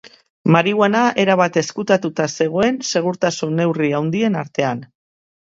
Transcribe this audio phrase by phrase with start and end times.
[0.53, 4.85] Marihuana erabat ezkutatu zegoen segurtasun neurri handien artean.